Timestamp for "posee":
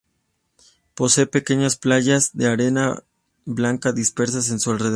0.95-1.27